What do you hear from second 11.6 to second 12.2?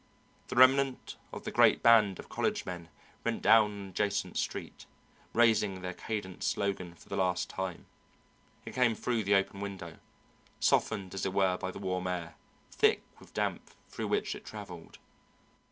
the warm